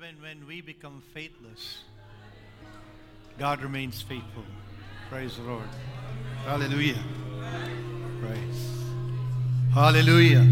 [0.00, 1.78] Even when we become faithless,
[3.36, 4.44] God remains faithful.
[5.10, 5.68] Praise the Lord.
[6.44, 7.02] Hallelujah.
[8.20, 8.84] Praise.
[9.74, 10.46] Hallelujah.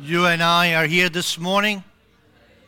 [0.00, 1.84] You and I are here this morning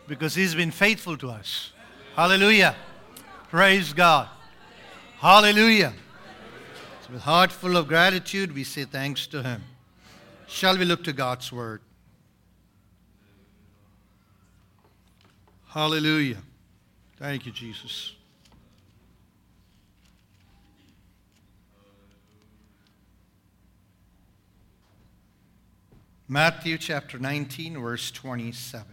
[0.07, 1.73] because He's been faithful to us.
[2.17, 2.77] Hallelujah.
[3.49, 4.29] Praise God.
[5.21, 5.95] Hallelujah.
[7.07, 9.63] So with heart full of gratitude, we say thanks to Him.
[10.51, 11.81] Shall we look to God's Word?
[15.69, 16.43] Hallelujah.
[17.17, 18.15] Thank you, Jesus.
[26.33, 28.87] Matthew chapter 19, verse 27.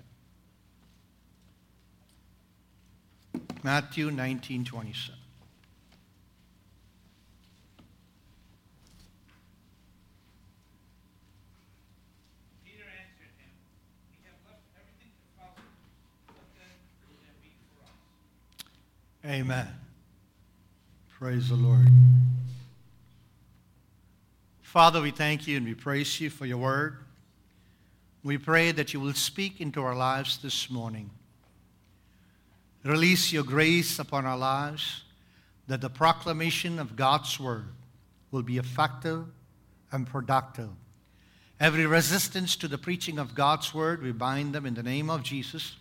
[3.64, 5.20] Matthew 19, 27.
[12.66, 13.54] Peter answered him,
[14.10, 16.34] We have left everything to follow you.
[16.34, 16.74] What then
[17.06, 17.94] will there be for us?
[19.28, 19.68] Amen.
[21.20, 21.86] Praise the Lord.
[24.62, 27.00] Father, we thank you and we praise you for your word.
[28.24, 31.10] We pray that you will speak into our lives this morning.
[32.86, 35.04] Release your grace upon our lives
[35.68, 37.68] that the proclamation of God's word
[38.32, 39.26] will be effective
[39.92, 40.70] and productive.
[41.60, 45.22] Every resistance to the preaching of God's word, we bind them in the name of
[45.22, 45.76] Jesus.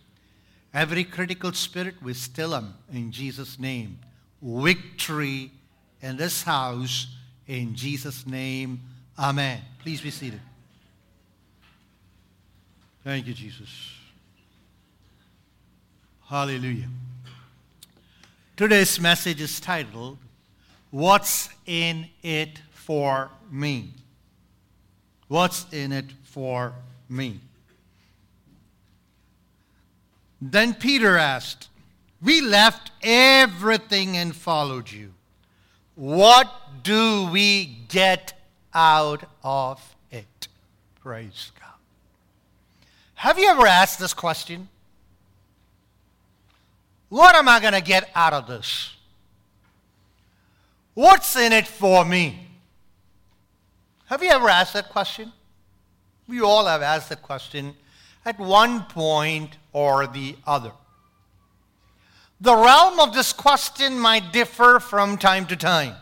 [0.73, 3.99] Every critical spirit, we still them in Jesus' name.
[4.41, 5.51] Victory
[6.01, 7.07] in this house
[7.47, 8.81] in Jesus' name.
[9.17, 9.61] Amen.
[9.79, 10.41] Please be seated.
[13.03, 13.69] Thank you, Jesus.
[16.25, 16.89] Hallelujah.
[18.57, 20.17] Today's message is titled,
[20.91, 23.93] What's in It for Me?
[25.27, 26.73] What's in it for
[27.07, 27.39] me?
[30.41, 31.69] Then Peter asked,
[32.21, 35.13] We left everything and followed you.
[35.95, 38.33] What do we get
[38.73, 40.47] out of it?
[41.01, 41.73] Praise God.
[43.15, 44.69] Have you ever asked this question?
[47.09, 48.95] What am I going to get out of this?
[50.93, 52.47] What's in it for me?
[54.05, 55.31] Have you ever asked that question?
[56.27, 57.75] We all have asked that question
[58.27, 60.73] at one point or the other.
[62.41, 65.95] The realm of this question might differ from time to time.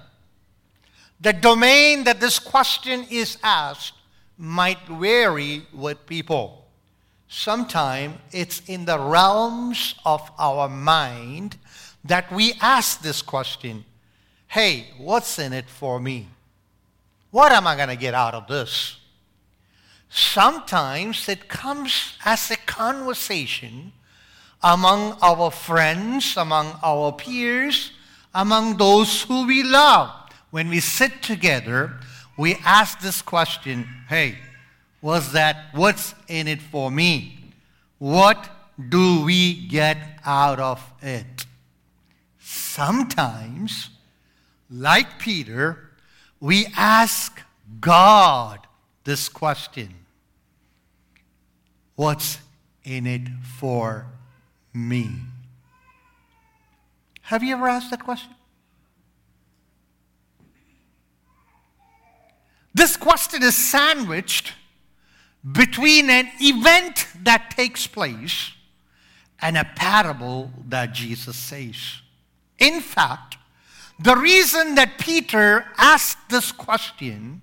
[1.21, 3.93] The domain that this question is asked
[4.39, 6.65] might vary with people.
[7.27, 11.57] Sometimes it's in the realms of our mind
[12.03, 13.85] that we ask this question
[14.47, 16.27] Hey, what's in it for me?
[17.29, 18.97] What am I going to get out of this?
[20.17, 23.91] Sometimes it comes as a conversation
[24.63, 27.91] among our friends, among our peers,
[28.33, 30.09] among those who we love.
[30.51, 31.99] When we sit together,
[32.37, 34.37] we ask this question Hey,
[35.01, 37.37] was that what's in it for me?
[37.97, 38.49] What
[38.87, 41.45] do we get out of it?
[42.39, 43.89] Sometimes,
[44.69, 45.89] like Peter,
[46.39, 47.41] we ask
[47.81, 48.65] God
[49.03, 49.93] this question
[51.95, 52.39] What's
[52.83, 53.27] in it
[53.59, 54.05] for
[54.73, 55.11] me?
[57.21, 58.31] Have you ever asked that question?
[62.73, 64.53] This question is sandwiched
[65.49, 68.51] between an event that takes place
[69.41, 72.01] and a parable that Jesus says.
[72.59, 73.37] In fact,
[73.99, 77.41] the reason that Peter asked this question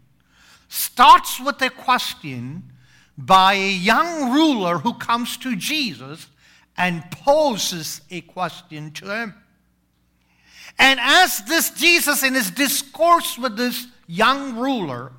[0.69, 2.72] starts with a question
[3.27, 6.27] by a young ruler who comes to Jesus
[6.77, 9.35] and poses a question to him.
[10.79, 15.13] And as this Jesus, in his discourse with this young ruler,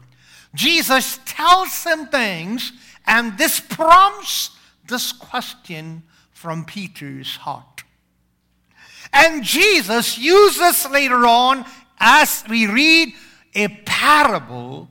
[0.53, 2.73] Jesus tells him things,
[3.05, 4.51] and this prompts
[4.87, 7.83] this question from Peter's heart.
[9.13, 11.65] And Jesus uses later on,
[11.99, 13.13] as we read,
[13.55, 14.89] a parable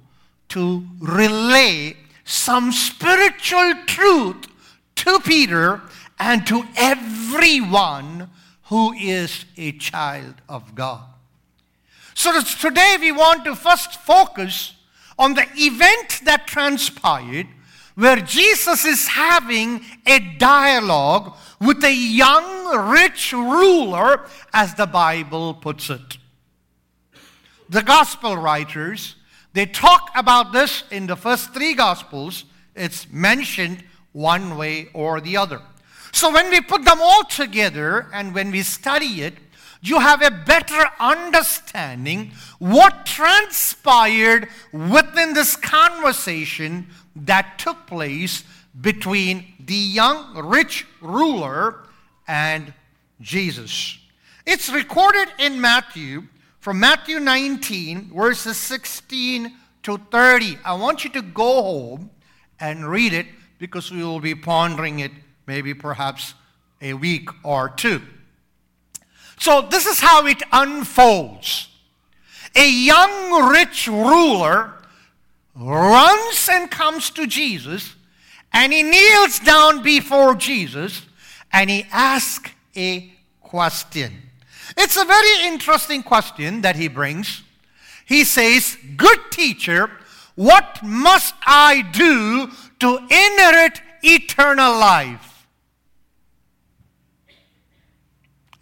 [0.50, 1.96] to relay
[2.32, 4.46] some spiritual truth
[4.96, 5.82] to Peter
[6.18, 8.30] and to everyone
[8.64, 11.04] who is a child of God.
[12.14, 14.74] So today we want to first focus
[15.18, 17.48] on the event that transpired
[17.96, 25.90] where Jesus is having a dialogue with a young rich ruler, as the Bible puts
[25.90, 26.16] it.
[27.68, 29.16] The gospel writers,
[29.52, 32.44] They talk about this in the first three Gospels.
[32.74, 35.60] It's mentioned one way or the other.
[36.12, 39.34] So when we put them all together and when we study it,
[39.80, 48.44] you have a better understanding what transpired within this conversation that took place
[48.80, 51.80] between the young rich ruler
[52.28, 52.72] and
[53.20, 53.98] Jesus.
[54.46, 56.28] It's recorded in Matthew
[56.62, 60.58] from Matthew 19, verses 16 to 30.
[60.64, 62.10] I want you to go home
[62.60, 63.26] and read it
[63.58, 65.10] because we will be pondering it
[65.44, 66.34] maybe perhaps
[66.80, 68.00] a week or two.
[69.40, 71.68] So, this is how it unfolds.
[72.54, 74.74] A young rich ruler
[75.56, 77.96] runs and comes to Jesus,
[78.52, 81.02] and he kneels down before Jesus
[81.52, 84.21] and he asks a question.
[84.76, 87.42] It's a very interesting question that he brings.
[88.06, 89.90] He says, Good teacher,
[90.34, 95.46] what must I do to inherit eternal life?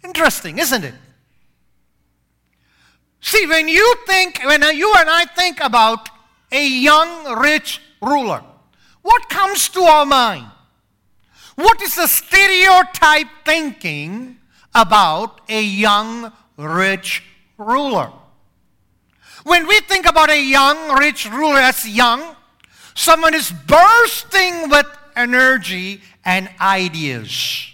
[0.03, 0.95] Interesting, isn't it?
[3.21, 6.09] See, when you think, when you and I think about
[6.51, 8.43] a young rich ruler,
[9.03, 10.47] what comes to our mind?
[11.55, 14.37] What is the stereotype thinking
[14.73, 17.23] about a young rich
[17.57, 18.11] ruler?
[19.43, 22.35] When we think about a young rich ruler as young,
[22.93, 24.85] someone is bursting with
[25.15, 27.67] energy and ideas.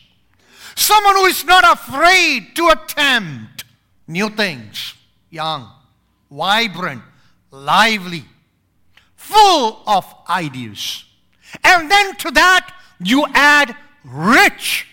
[0.75, 3.65] Someone who is not afraid to attempt
[4.07, 4.93] new things.
[5.29, 5.69] Young,
[6.31, 7.01] vibrant,
[7.51, 8.23] lively,
[9.15, 11.03] full of ideas.
[11.63, 14.87] And then to that, you add rich,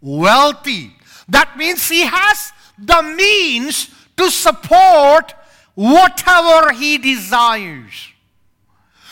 [0.00, 0.95] wealthy.
[1.28, 5.34] That means he has the means to support
[5.74, 8.12] whatever he desires.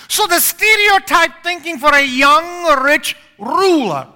[0.08, 4.08] So the stereotype thinking for a young, rich ruler.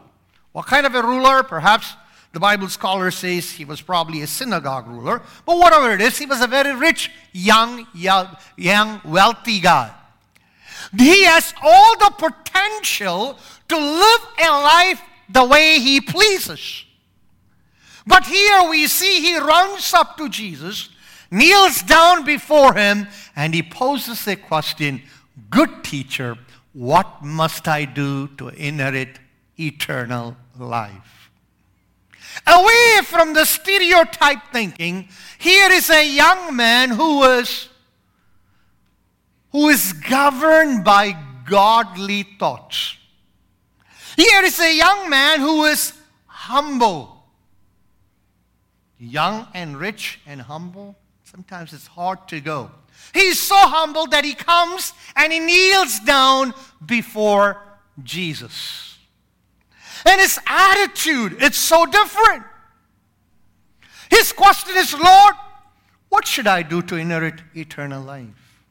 [0.52, 1.42] What kind of a ruler?
[1.42, 1.94] Perhaps
[2.32, 5.22] the Bible scholar says he was probably a synagogue ruler.
[5.44, 9.92] But whatever it is, he was a very rich, young, young, young wealthy guy.
[10.96, 16.84] He has all the potential to live a life the way he pleases.
[18.08, 20.88] But here we see he runs up to Jesus,
[21.30, 23.06] kneels down before him,
[23.36, 25.02] and he poses a question
[25.50, 26.36] Good teacher,
[26.72, 29.20] what must I do to inherit
[29.58, 31.30] eternal life?
[32.46, 35.08] Away from the stereotype thinking,
[35.38, 37.68] here is a young man who is,
[39.52, 41.14] who is governed by
[41.44, 42.96] godly thoughts.
[44.16, 45.92] Here is a young man who is
[46.26, 47.17] humble.
[48.98, 52.70] Young and rich and humble, sometimes it's hard to go.
[53.14, 56.52] He's so humble that he comes and he kneels down
[56.84, 57.62] before
[58.02, 58.98] Jesus.
[60.04, 62.44] And his attitude, it's so different.
[64.10, 65.34] His question is, Lord,
[66.08, 68.64] what should I do to inherit eternal life?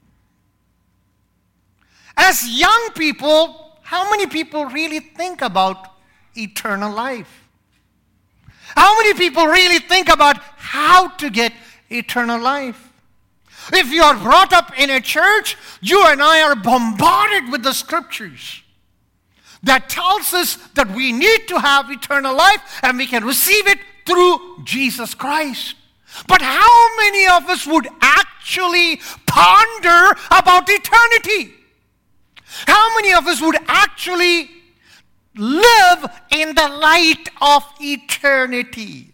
[2.16, 5.94] As young people, how many people really think about
[6.36, 7.47] eternal life?
[8.76, 11.54] How many people really think about how to get
[11.90, 12.92] eternal life?
[13.74, 17.74] If you are brought up in a church, you and I are bombarded with the
[17.74, 18.62] scriptures
[19.64, 23.80] that tells us that we need to have eternal life and we can receive it
[24.06, 25.76] through Jesus Christ.
[26.28, 31.54] But how many of us would actually ponder about eternity?
[32.66, 34.50] How many of us would actually
[35.38, 39.14] live in the light of eternity?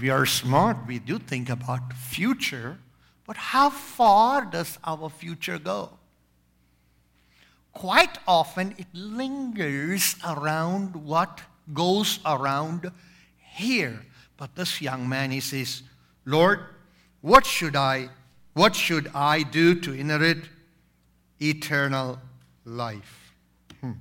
[0.00, 2.78] We are smart, we do think about future,
[3.26, 5.98] but how far does our future go?
[7.72, 11.40] Quite often it lingers around what
[11.72, 12.92] goes around
[13.38, 14.04] here.
[14.36, 15.82] But this young man, he says,
[16.24, 16.60] Lord,
[17.20, 18.10] what should I,
[18.54, 20.48] what should I do to inherit
[21.40, 22.31] eternal life?
[23.80, 23.92] Hmm.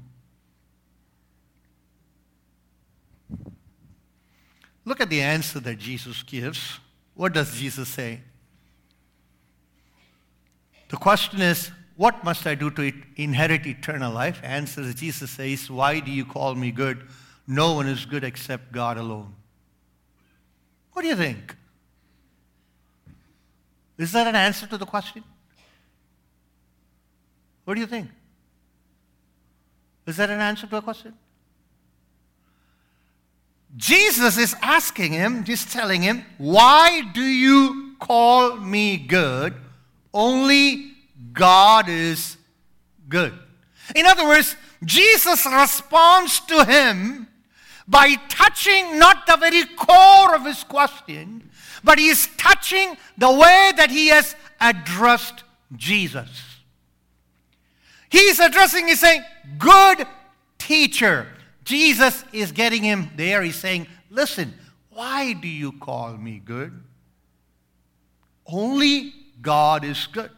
[4.85, 6.79] Look at the answer that Jesus gives.
[7.15, 8.21] What does Jesus say?
[10.89, 14.39] The question is, what must I do to inherit eternal life?
[14.43, 17.07] Answer is Jesus says, Why do you call me good?
[17.47, 19.35] No one is good except God alone.
[20.93, 21.55] What do you think?
[23.97, 25.23] Is that an answer to the question?
[27.65, 28.09] What do you think?
[30.05, 31.13] Is that an answer to a question?
[33.77, 39.53] Jesus is asking him, just telling him, Why do you call me good?
[40.13, 40.91] Only
[41.31, 42.37] God is
[43.07, 43.33] good.
[43.95, 47.27] In other words, Jesus responds to him
[47.87, 51.49] by touching not the very core of his question,
[51.83, 55.43] but he is touching the way that he has addressed
[55.75, 56.50] Jesus.
[58.11, 59.23] He is addressing, he's saying,
[59.57, 60.05] Good
[60.57, 61.27] teacher.
[61.63, 63.41] Jesus is getting him there.
[63.41, 64.53] He's saying, Listen,
[64.89, 66.83] why do you call me good?
[68.45, 70.29] Only God is good.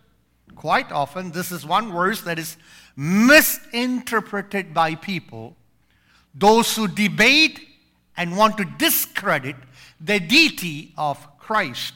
[0.56, 2.58] Quite often, this is one verse that is
[2.96, 5.56] misinterpreted by people,
[6.36, 7.60] those who debate
[8.16, 9.56] and want to discredit
[10.00, 11.96] the deity of Christ.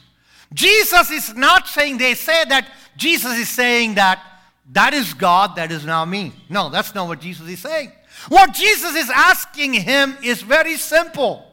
[0.52, 4.20] Jesus is not saying, they say that Jesus is saying that
[4.72, 6.32] that is God, that is now me.
[6.48, 7.92] No, that's not what Jesus is saying.
[8.28, 11.44] What Jesus is asking him is very simple.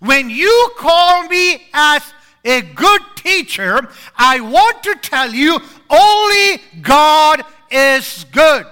[0.00, 2.02] When you call me as
[2.44, 5.58] a good teacher, I want to tell you
[5.90, 8.64] only God is good.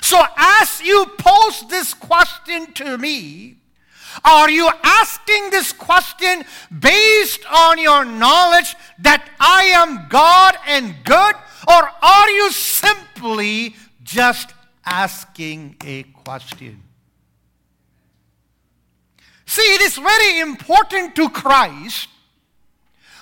[0.00, 3.56] So as you pose this question to me,
[4.24, 6.44] are you asking this question
[6.76, 11.34] based on your knowledge that I am God and good?
[11.68, 12.50] Or are you
[13.20, 16.82] simply just asking a question?
[19.46, 22.08] See, it is very important to Christ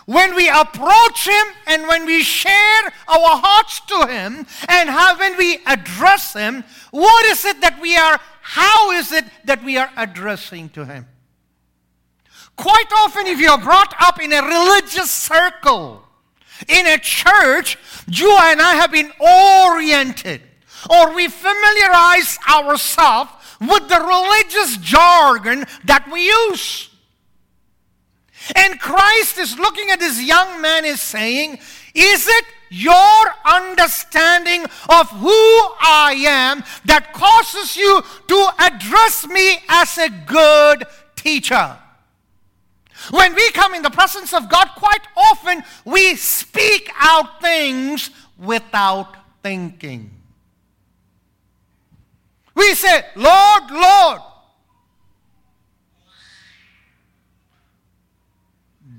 [0.07, 5.37] when we approach Him and when we share our hearts to Him and how when
[5.37, 9.91] we address Him, what is it that we are, how is it that we are
[9.97, 11.07] addressing to Him?
[12.57, 16.08] Quite often, if you are brought up in a religious circle,
[16.67, 20.43] in a church, you and I have been oriented
[20.91, 26.91] or we familiarize ourselves with the religious jargon that we use.
[28.55, 31.59] And Christ is looking at this young man is saying,
[31.95, 39.99] is it your understanding of who I am that causes you to address me as
[39.99, 40.85] a good
[41.17, 41.77] teacher?
[43.11, 49.17] When we come in the presence of God, quite often we speak out things without
[49.43, 50.11] thinking.
[52.55, 54.21] We say, Lord, Lord.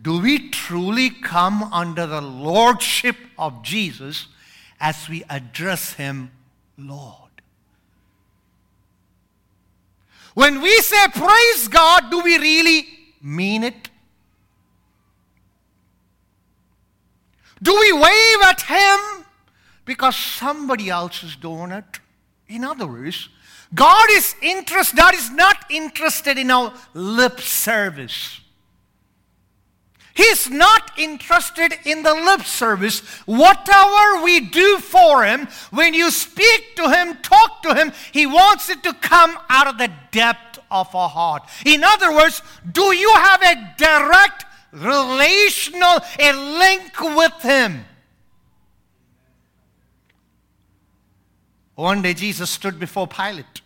[0.01, 4.27] Do we truly come under the lordship of Jesus
[4.79, 6.32] as we address him,
[6.77, 7.29] Lord?
[10.36, 12.88] When we say praise God, do we really
[13.22, 13.88] mean it?
[17.61, 19.25] Do we wave at him
[19.85, 21.99] because somebody else is doing it?
[22.47, 23.29] In other words,
[23.73, 28.41] God is interest, God is not interested in our lip service.
[30.19, 32.99] He's not interested in the lip service.
[33.25, 38.69] Whatever we do for Him, when you speak to Him, talk to Him, He wants
[38.69, 41.43] it to come out of the depth of our heart.
[41.65, 47.85] In other words, do you have a direct relational, a link with Him?
[51.79, 53.61] One day Jesus stood before Pilate,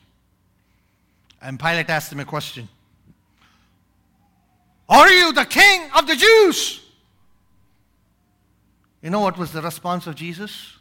[1.42, 2.70] and Pilate asked him a question
[4.88, 6.80] Are you the king of the Jews?
[9.02, 10.78] You know what was the response of Jesus?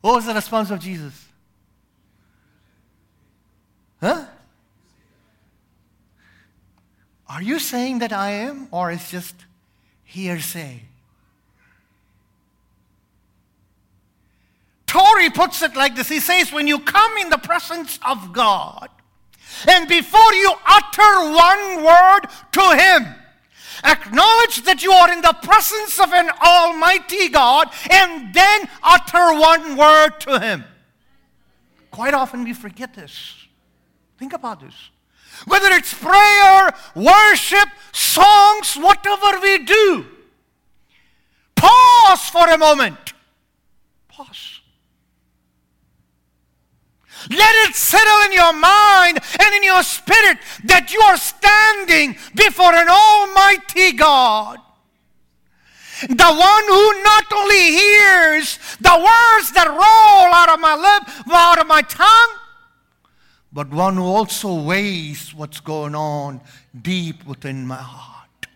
[0.00, 1.26] What was the response of Jesus?
[4.00, 4.24] Huh?
[7.28, 9.34] Are you saying that I am, or it's just
[10.04, 10.82] hearsay?
[14.86, 16.08] Torrey puts it like this.
[16.08, 18.88] He says, when you come in the presence of God,
[19.68, 22.20] and before you utter one word
[22.52, 23.14] to Him,
[23.84, 29.76] acknowledge that you are in the presence of an Almighty God, and then utter one
[29.76, 30.64] word to Him.
[31.90, 33.34] Quite often we forget this.
[34.18, 34.74] Think about this.
[35.46, 40.06] Whether it's prayer, worship, songs, whatever we do,
[41.54, 43.14] pause for a moment.
[44.08, 44.60] Pause.
[47.30, 52.74] Let it settle in your mind and in your spirit that you are standing before
[52.74, 54.58] an almighty God.
[56.00, 61.58] The one who not only hears the words that roll out of my lip, out
[61.58, 62.47] of my tongue,
[63.58, 66.40] but one who also weighs what's going on
[66.80, 68.46] deep within my heart.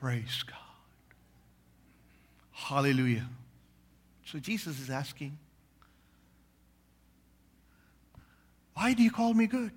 [0.00, 0.54] Praise God.
[2.52, 3.28] Hallelujah.
[4.24, 5.36] So Jesus is asking,
[8.74, 9.72] Why do you call me good?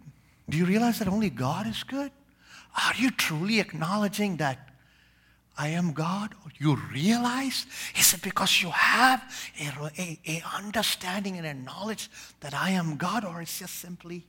[0.48, 2.12] Do you realize that only God is good?
[2.78, 4.69] Are you truly acknowledging that
[5.60, 6.36] I am God?
[6.58, 7.66] You realize?
[7.98, 9.22] Is it because you have
[9.60, 14.26] a, a, a understanding and a knowledge that I am God, or it's just simply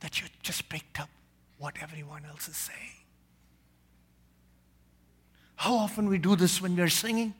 [0.00, 1.08] that you just picked up
[1.56, 2.78] what everyone else is saying?
[5.56, 7.32] How often we do this when we're singing?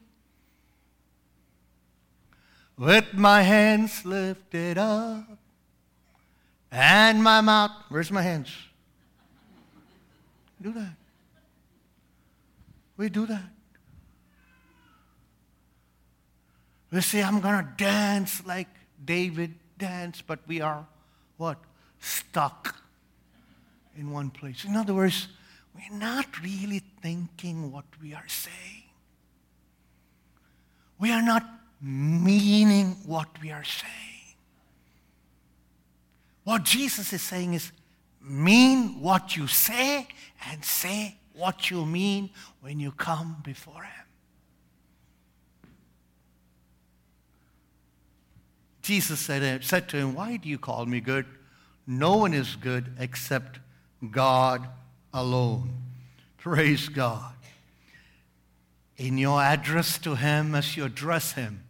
[2.79, 5.25] With my hands lifted up
[6.73, 8.49] and my mouth, where's my hands?
[10.63, 10.95] Do that.
[12.97, 13.43] We do that.
[16.91, 18.69] We say, I'm going to dance like
[19.05, 20.87] David danced, but we are
[21.37, 21.59] what?
[22.01, 22.77] Stuck
[23.99, 24.65] in one place.
[24.65, 25.29] In other words,
[25.75, 28.85] we're not really thinking what we are saying.
[30.99, 31.45] We are not
[31.81, 33.93] meaning what we are saying.
[36.45, 37.73] What Jesus is saying is
[38.23, 40.07] mean what you say
[40.51, 44.07] and say what you mean when you come before Him.
[48.83, 51.27] Jesus said, said to him, Why do you call me good?
[51.89, 53.59] No one is good except
[54.13, 54.69] God
[55.13, 55.71] alone.
[56.39, 57.35] Praise God.
[58.97, 61.65] In your address to Him, as you address Him,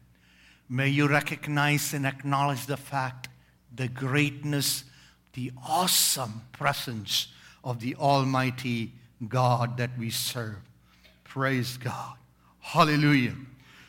[0.69, 3.29] may you recognize and acknowledge the fact,
[3.75, 4.85] the greatness,
[5.33, 7.29] the awesome presence
[7.65, 8.93] of the Almighty
[9.29, 10.59] God that we serve.
[11.25, 12.17] Praise God.
[12.61, 13.35] Hallelujah.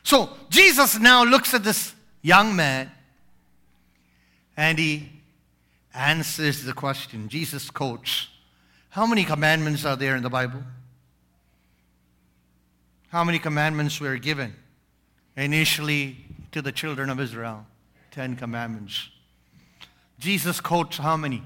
[0.04, 2.92] So Jesus now looks at this young man
[4.56, 5.10] and he
[5.94, 7.30] answers the question.
[7.30, 8.28] Jesus quotes
[8.90, 10.64] How many commandments are there in the Bible?
[13.10, 14.54] How many commandments were given
[15.36, 16.18] initially
[16.52, 17.66] to the children of Israel?
[18.12, 19.10] Ten commandments.
[20.20, 21.44] Jesus quotes how many?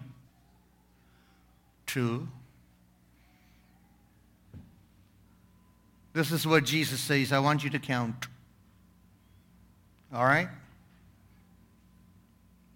[1.85, 2.27] Two.
[6.13, 7.31] This is what Jesus says.
[7.31, 8.27] I want you to count.
[10.13, 10.49] All right?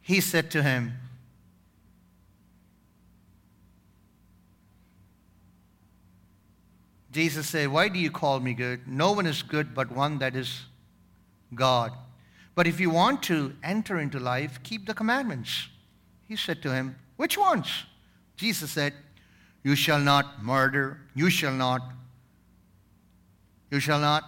[0.01, 0.93] He said to him,
[7.11, 8.87] Jesus said, Why do you call me good?
[8.87, 10.65] No one is good but one that is
[11.53, 11.91] God.
[12.55, 15.67] But if you want to enter into life, keep the commandments.
[16.27, 17.67] He said to him, Which ones?
[18.35, 18.93] Jesus said,
[19.63, 21.81] You shall not murder, you shall not
[23.71, 24.23] you shall not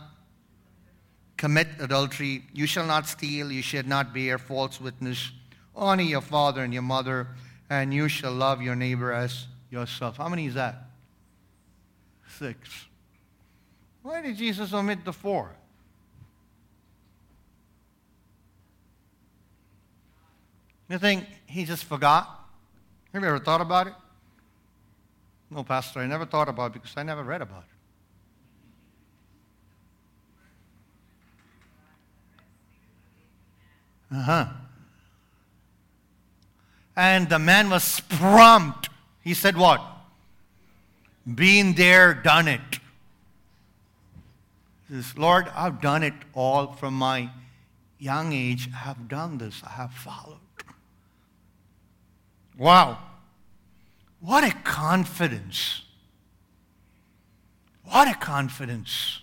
[1.38, 2.44] commit adultery.
[2.54, 3.52] You shall not steal.
[3.52, 5.32] You shall not bear false witness.
[5.76, 7.28] Honor your father and your mother,
[7.70, 10.18] and you shall love your neighbor as yourself.
[10.18, 10.88] How many is that?
[12.38, 12.86] Six.
[14.02, 15.52] Why did Jesus omit the four?
[20.90, 22.46] You think he just forgot?
[23.14, 23.94] Have you ever thought about it?
[25.50, 27.77] No, Pastor, I never thought about it because I never read about it.
[34.18, 34.46] Uh huh.
[36.96, 38.90] And the man was prompt.
[39.24, 39.80] He said, What?
[41.36, 42.80] Been there, done it.
[44.90, 47.30] He says, Lord, I've done it all from my
[48.00, 48.70] young age.
[48.74, 50.38] I have done this, I have followed.
[52.58, 52.98] Wow.
[54.20, 55.84] What a confidence.
[57.84, 59.22] What a confidence.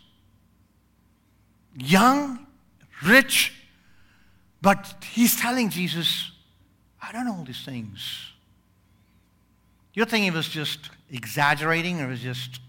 [1.76, 2.46] Young,
[3.04, 3.63] rich,
[4.64, 6.32] but he's telling Jesus,
[7.02, 8.32] I don't know all these things.
[9.92, 12.60] You're thinking he was just exaggerating or was just.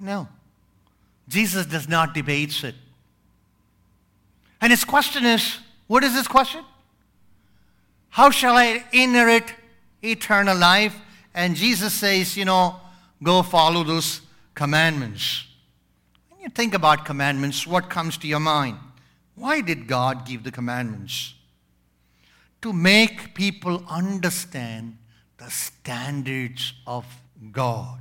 [0.00, 0.26] No.
[1.28, 2.74] Jesus does not debate it.
[4.62, 6.64] And his question is what is his question?
[8.08, 9.52] How shall I inherit
[10.02, 10.96] eternal life?
[11.34, 12.76] And Jesus says, you know,
[13.22, 14.22] go follow those
[14.54, 15.44] commandments.
[16.30, 18.78] When you think about commandments, what comes to your mind?
[19.40, 21.32] Why did God give the commandments?
[22.60, 24.98] To make people understand
[25.38, 27.06] the standards of
[27.50, 28.00] God.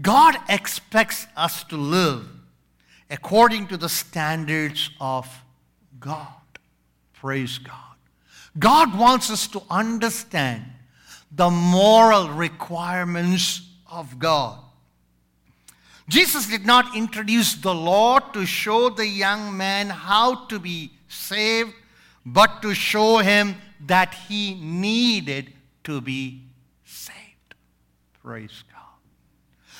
[0.00, 2.26] God expects us to live
[3.10, 5.28] according to the standards of
[6.00, 6.40] God.
[7.12, 7.96] Praise God.
[8.58, 10.64] God wants us to understand
[11.30, 14.58] the moral requirements of God.
[16.08, 21.72] Jesus did not introduce the law to show the young man how to be saved,
[22.26, 25.52] but to show him that he needed
[25.84, 26.42] to be
[26.84, 27.54] saved.
[28.22, 28.78] Praise God.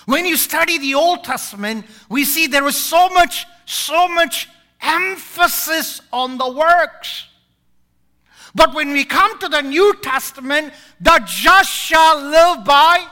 [0.06, 4.48] When you study the Old Testament, we see there was so much, so much
[4.80, 7.26] emphasis on the works.
[8.54, 13.06] But when we come to the New Testament, the just shall live by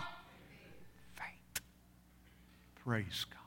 [2.90, 3.38] Praise God.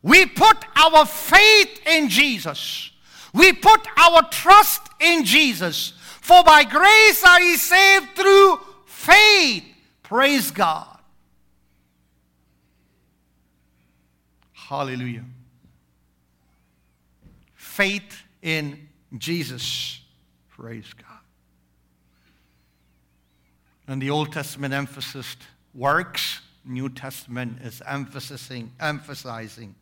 [0.00, 2.90] We put our faith in Jesus.
[3.34, 5.92] We put our trust in Jesus.
[6.22, 9.62] For by grace are ye saved through faith.
[10.02, 10.86] Praise God.
[14.54, 15.26] Hallelujah.
[17.56, 18.88] Faith in
[19.18, 20.00] Jesus.
[20.48, 21.18] Praise God.
[23.86, 25.40] And the Old Testament emphasized
[25.74, 29.74] works, New Testament is emphasizing, emphasizing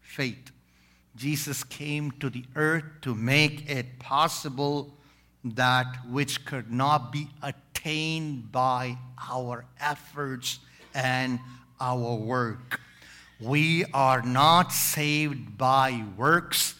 [0.00, 0.50] faith.
[1.16, 4.94] Jesus came to the earth to make it possible
[5.44, 8.96] that which could not be attained by
[9.30, 10.58] our efforts
[10.94, 11.40] and
[11.80, 12.80] our work.
[13.40, 16.74] We are not saved by works,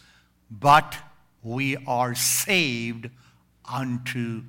[0.51, 0.97] but
[1.41, 3.09] we are saved
[3.65, 4.43] unto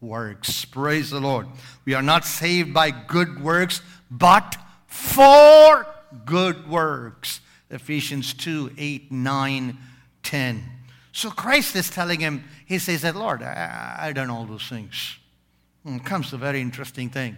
[0.00, 0.64] works.
[0.64, 1.46] Praise the Lord.
[1.84, 5.86] We are not saved by good works, but for
[6.24, 7.40] good works.
[7.70, 9.78] Ephesians 2 8, 9,
[10.22, 10.64] 10.
[11.12, 15.16] So Christ is telling him, he says that, Lord, I, I done all those things.
[15.84, 17.36] And comes a very interesting thing.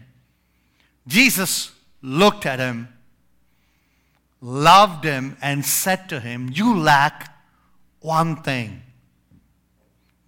[1.06, 2.88] Jesus looked at him,
[4.40, 7.34] loved him, and said to him, You lack
[8.00, 8.82] one thing.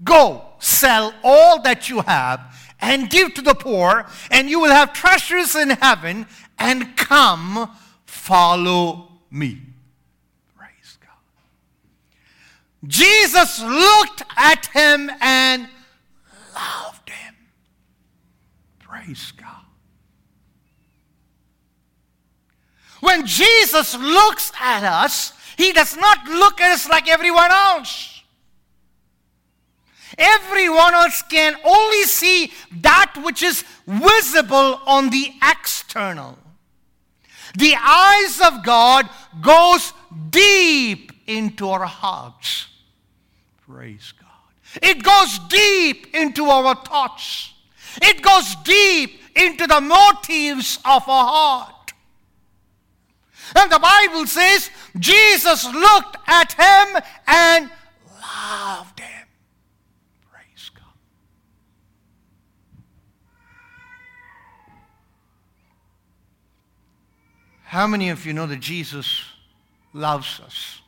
[0.03, 4.93] Go, sell all that you have and give to the poor, and you will have
[4.93, 6.27] treasures in heaven,
[6.59, 7.71] and come
[8.07, 9.61] follow me.
[10.57, 11.11] Praise God.
[12.87, 15.69] Jesus looked at him and
[16.55, 17.35] loved him.
[18.79, 19.47] Praise God.
[23.01, 28.10] When Jesus looks at us, he does not look at us like everyone else.
[30.19, 36.39] Everyone else can only see that which is visible on the external.
[37.57, 39.09] The eyes of God
[39.41, 39.93] goes
[40.31, 42.69] deep into our hearts.
[43.69, 44.83] Praise God.
[44.83, 47.53] It goes deep into our thoughts.
[48.03, 51.93] It goes deep into the motives of our heart.
[53.57, 57.71] And the Bible says Jesus looked at him and
[58.21, 59.27] loved him.
[60.31, 60.85] Praise God.
[67.71, 69.23] How many of you know that Jesus
[69.93, 70.81] loves us?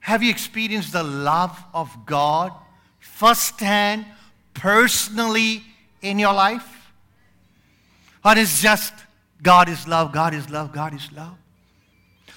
[0.00, 2.52] Have you experienced the love of God
[3.00, 4.04] firsthand,
[4.52, 5.62] personally
[6.02, 6.92] in your life?
[8.22, 8.92] Or is just
[9.42, 11.38] God is love, God is love, God is love?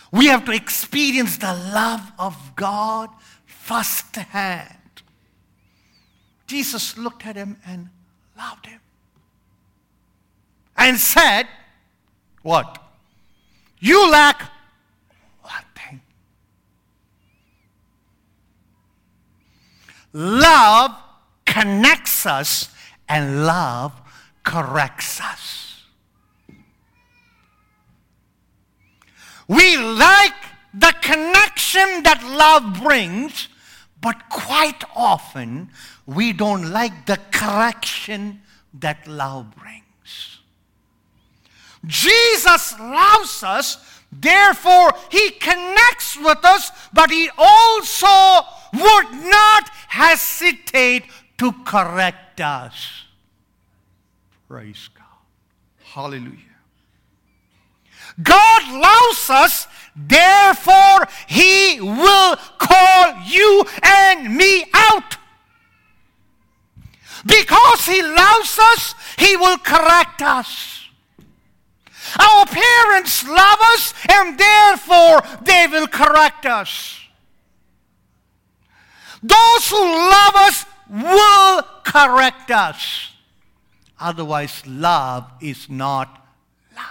[0.09, 3.09] We have to experience the love of God
[3.45, 5.01] firsthand.
[6.47, 7.89] Jesus looked at him and
[8.37, 8.76] loved him.
[10.87, 11.49] And said,
[12.43, 12.81] What?
[13.77, 14.41] You lack
[15.41, 15.99] one thing.
[20.13, 20.91] Love
[21.45, 22.69] connects us,
[23.09, 23.91] and love
[24.45, 25.83] corrects us.
[29.49, 30.39] We like
[30.73, 33.49] the connection that love brings,
[33.99, 35.69] but quite often
[36.05, 38.39] we don't like the correction
[38.79, 39.86] that love brings.
[41.85, 43.77] Jesus loves us,
[44.11, 51.03] therefore he connects with us, but he also would not hesitate
[51.37, 53.03] to correct us.
[54.47, 55.03] Praise God.
[55.83, 56.47] Hallelujah.
[58.21, 65.17] God loves us, therefore, He will call you and me out.
[67.25, 70.86] Because He loves us, He will correct us.
[72.19, 76.99] Our parents love us, and therefore, they will correct us.
[79.23, 83.11] Those who love us will correct us.
[83.99, 86.07] Otherwise, love is not
[86.75, 86.85] love.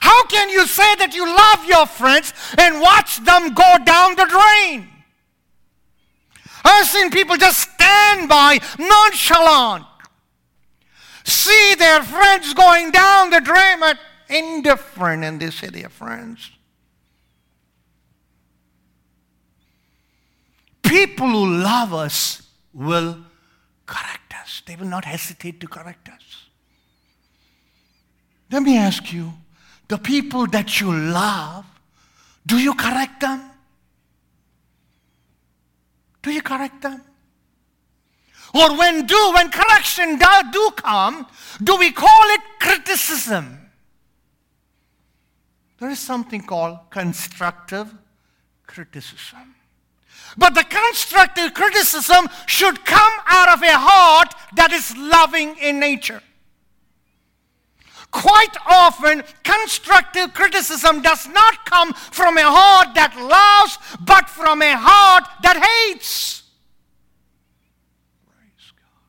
[0.00, 4.26] how can you say that you love your friends and watch them go down the
[4.26, 4.88] drain?
[6.64, 9.86] I've seen people just stand by nonchalant,
[11.24, 16.50] see their friends going down the drain, but indifferent, they say they are friends.
[20.82, 23.18] People who love us will
[23.86, 26.46] correct us, they will not hesitate to correct us.
[28.50, 29.32] Let me ask you
[29.88, 31.64] the people that you love,
[32.46, 33.50] do you correct them?
[36.22, 37.02] Do you correct them?
[38.54, 41.26] Or when do, when correction do, do come,
[41.62, 43.58] do we call it criticism.
[45.78, 47.92] There is something called constructive
[48.66, 49.54] criticism.
[50.36, 56.22] But the constructive criticism should come out of a heart that is loving in nature.
[58.10, 64.76] Quite often, constructive criticism does not come from a heart that loves, but from a
[64.76, 66.42] heart that hates.
[68.26, 69.02] Praise God.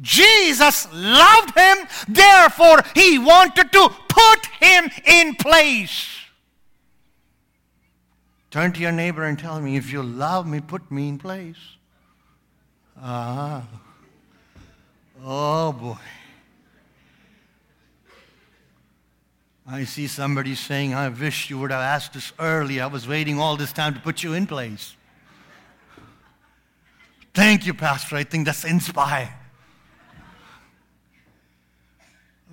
[0.00, 1.78] Jesus loved him,
[2.08, 6.18] therefore, he wanted to put him in place.
[8.50, 11.56] Turn to your neighbor and tell me, if you love me, put me in place.
[13.00, 13.66] Ah.
[15.24, 15.96] Oh boy.
[19.68, 22.80] I see somebody saying, I wish you would have asked us early.
[22.80, 24.94] I was waiting all this time to put you in place.
[27.34, 28.16] Thank you, Pastor.
[28.16, 29.34] I think that's inspired.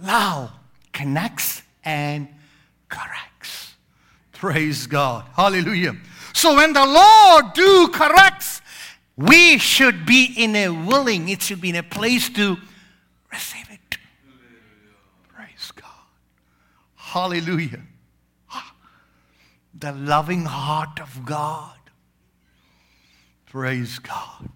[0.04, 0.52] Love
[0.92, 2.28] connects and
[2.90, 3.76] corrects.
[4.34, 5.26] Praise God.
[5.34, 5.96] Hallelujah.
[6.34, 8.62] So when the Lord do corrects,
[9.16, 12.58] we should be in a willing, it should be in a place to
[13.32, 13.98] receive it.
[15.30, 15.86] Praise God.
[16.96, 17.82] Hallelujah.
[19.80, 21.78] The loving heart of God.
[23.46, 24.50] Praise God.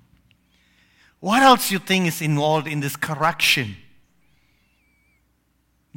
[1.20, 3.78] What else you think is involved in this correction?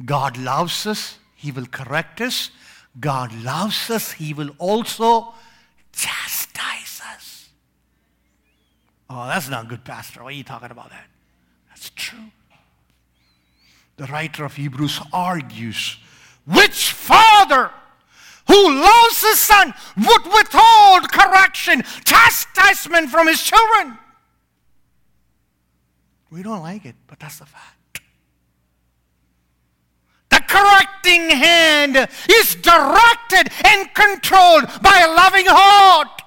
[0.05, 2.51] God loves us, He will correct us.
[2.99, 5.33] God loves us, He will also
[5.93, 7.49] chastise us.
[9.09, 10.21] Oh, that's not good, Pastor.
[10.23, 11.05] Why are you talking about that?
[11.69, 12.31] That's true.
[13.97, 15.97] The writer of Hebrews argues
[16.45, 17.71] which father
[18.47, 23.97] who loves his son would withhold correction, chastisement from his children?
[26.31, 27.77] We don't like it, but that's the fact.
[30.51, 31.95] Correcting hand
[32.29, 36.21] is directed and controlled by a loving heart.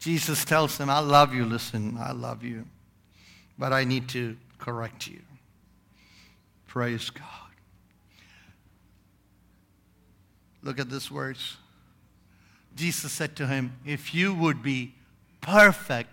[0.00, 2.64] Jesus tells them, I love you, listen, I love you,
[3.56, 5.20] but I need to correct you.
[6.66, 7.24] Praise God.
[10.62, 11.56] Look at this words.
[12.74, 14.94] Jesus said to him, If you would be
[15.40, 16.10] perfect,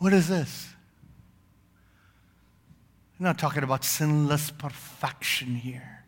[0.00, 0.74] what is this?
[3.18, 6.04] I'm not talking about sinless perfection here.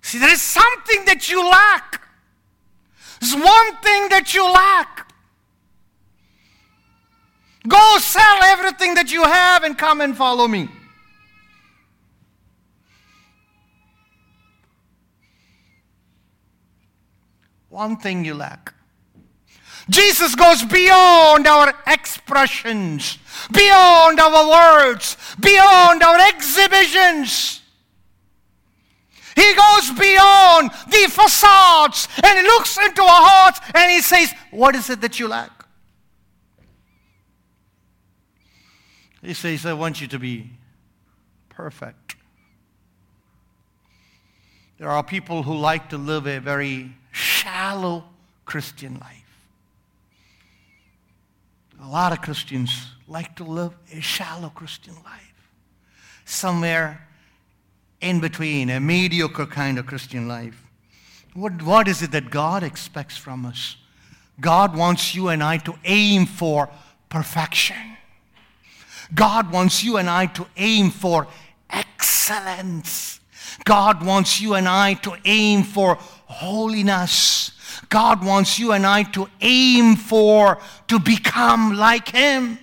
[0.00, 2.02] See, there is something that you lack.
[3.20, 5.12] There's one thing that you lack.
[7.68, 10.70] Go sell everything that you have and come and follow me.
[17.68, 18.72] One thing you lack.
[19.88, 23.18] Jesus goes beyond our expressions,
[23.52, 27.62] beyond our words, beyond our exhibitions.
[29.34, 34.74] He goes beyond the facades and he looks into our hearts and he says, What
[34.74, 35.50] is it that you lack?
[39.22, 40.50] He says, I want you to be
[41.48, 42.16] perfect.
[44.78, 48.04] There are people who like to live a very shallow
[48.46, 49.19] Christian life.
[51.82, 55.50] A lot of Christians like to live a shallow Christian life.
[56.24, 57.06] Somewhere
[58.00, 60.62] in between, a mediocre kind of Christian life.
[61.34, 63.76] What, what is it that God expects from us?
[64.40, 66.70] God wants you and I to aim for
[67.08, 67.76] perfection.
[69.14, 71.26] God wants you and I to aim for
[71.68, 73.20] excellence.
[73.64, 77.52] God wants you and I to aim for holiness.
[77.90, 82.58] God wants you and I to aim for to become like Him.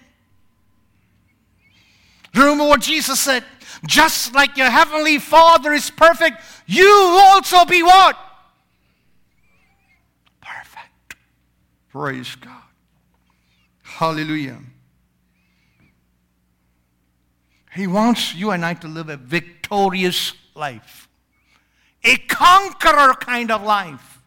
[2.33, 3.43] Remember what Jesus said?
[3.85, 8.17] Just like your heavenly Father is perfect, you also be what?
[10.41, 11.15] Perfect.
[11.89, 12.63] Praise God.
[13.83, 14.59] Hallelujah.
[17.75, 21.07] He wants you and I to live a victorious life,
[22.03, 24.19] a conqueror kind of life.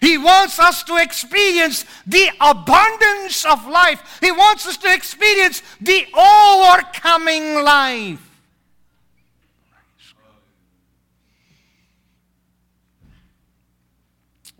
[0.00, 4.18] He wants us to experience the abundance of life.
[4.20, 8.24] He wants us to experience the overcoming life.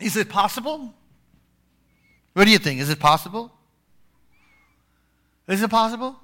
[0.00, 0.94] Is it possible?
[2.32, 2.80] What do you think?
[2.80, 3.52] Is it possible?
[5.48, 6.16] Is it possible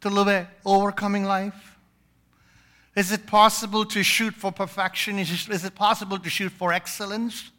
[0.00, 1.76] to live an overcoming life?
[2.94, 5.18] Is it possible to shoot for perfection?
[5.18, 7.50] Is it, possible to shoot for excellence?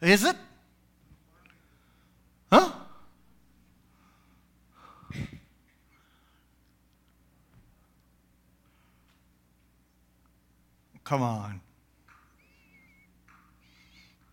[0.00, 0.36] Is it?
[2.52, 2.70] Huh?
[11.04, 11.60] Come on.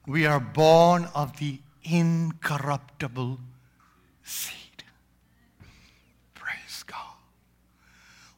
[0.05, 3.39] We are born of the incorruptible
[4.23, 4.83] seed.
[6.33, 7.15] Praise God.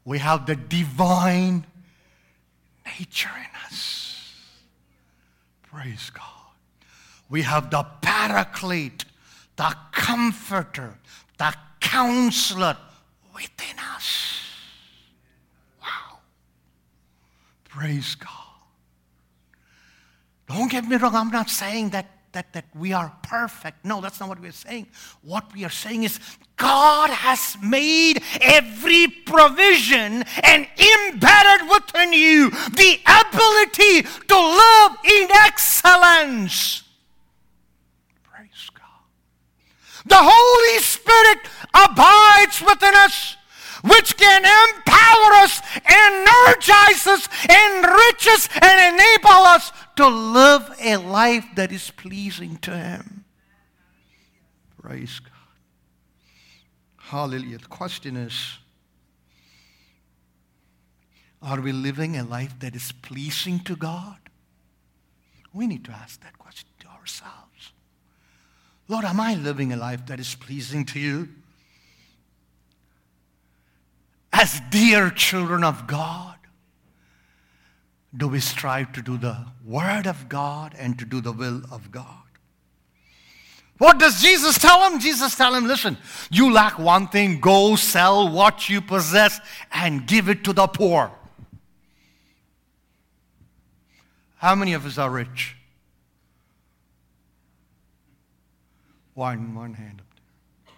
[0.03, 1.65] We have the divine
[2.85, 4.31] nature in us.
[5.63, 6.34] Praise God.
[7.29, 9.05] We have the paraclete,
[9.55, 10.97] the comforter,
[11.38, 12.77] the counselor
[13.33, 14.41] within us.
[15.81, 16.19] Wow.
[17.69, 18.29] Praise God.
[20.47, 23.83] Don't get me wrong, I'm not saying that, that, that we are perfect.
[23.83, 24.88] No, that's not what we're saying.
[25.23, 26.19] What we are saying is
[26.55, 36.83] God has made every provision and embedded within you the ability to live in excellence.
[38.23, 38.85] Praise God.
[40.05, 41.39] The Holy Spirit
[41.73, 43.38] abides within us
[43.86, 51.45] which can empower us, energize us, enrich us, and enable us to live a life
[51.55, 53.25] that is pleasing to Him.
[54.81, 55.31] Praise God.
[56.97, 57.60] Hallelujah.
[57.60, 58.58] The question is
[61.41, 64.17] Are we living a life that is pleasing to God?
[65.53, 67.44] We need to ask that question to ourselves.
[68.87, 71.29] Lord, am I living a life that is pleasing to you?
[74.35, 76.35] as dear children of God,
[78.15, 81.89] do we strive to do the Word of God and to do the will of
[81.89, 82.23] God?
[83.77, 84.99] What does Jesus tell him?
[84.99, 85.97] Jesus tell him, listen,
[86.29, 89.39] you lack one thing, go sell what you possess
[89.71, 91.11] and give it to the poor.
[94.37, 95.55] How many of us are rich?
[99.15, 100.75] One, one hand up there.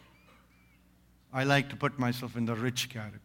[1.41, 3.19] I like to put myself in the rich category.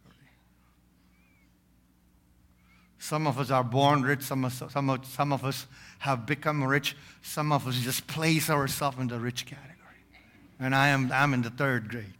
[2.99, 5.67] Some of us are born rich, some of, some, of, some of us
[5.99, 9.73] have become rich, some of us just place ourselves in the rich category.
[10.59, 12.13] And I am I'm in the third grade.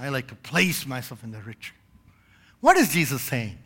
[0.00, 1.74] I like to place myself in the rich.
[2.60, 3.58] What is Jesus saying?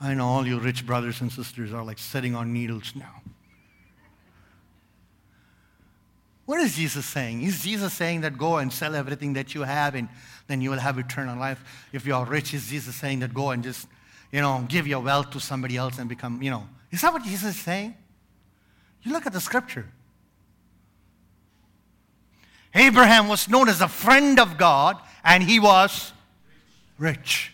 [0.00, 3.21] I know all you rich brothers and sisters are like sitting on needles now.
[6.52, 7.44] What is Jesus saying?
[7.44, 10.06] Is Jesus saying that go and sell everything that you have and
[10.48, 11.88] then you will have eternal life?
[11.94, 13.88] If you are rich, is Jesus saying that go and just
[14.30, 16.68] you know, give your wealth to somebody else and become, you know.
[16.90, 17.94] Is that what Jesus is saying?
[19.02, 19.86] You look at the scripture.
[22.74, 26.12] Abraham was known as a friend of God, and he was
[26.98, 27.51] rich.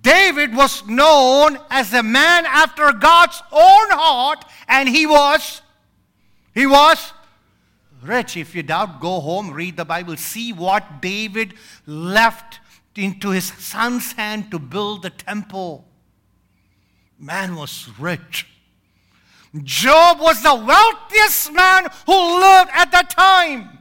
[0.00, 5.62] David was known as a man after God's own heart, and he was,
[6.54, 7.12] he was
[8.02, 8.36] rich.
[8.36, 11.54] If you doubt, go home, read the Bible, see what David
[11.86, 12.60] left
[12.96, 15.84] into his son's hand to build the temple.
[17.18, 18.46] Man was rich.
[19.62, 23.73] Job was the wealthiest man who lived at that time.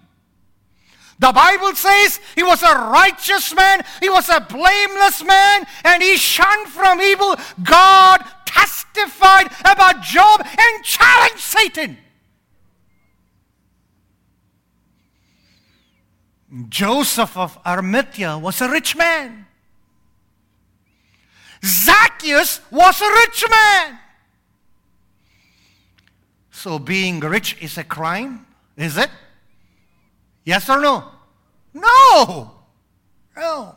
[1.24, 6.18] The Bible says he was a righteous man, he was a blameless man, and he
[6.18, 7.38] shunned from evil.
[7.64, 11.98] God testified about Job and challenged Satan.
[16.68, 19.46] Joseph of Arimathea was a rich man.
[21.64, 23.98] Zacchaeus was a rich man.
[26.52, 29.10] So being rich is a crime, is it?
[30.44, 31.13] Yes or no?
[31.74, 32.52] No.
[33.36, 33.76] No.